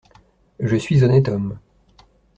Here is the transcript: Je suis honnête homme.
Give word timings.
Je 0.59 0.75
suis 0.77 1.03
honnête 1.03 1.27
homme. 1.29 1.59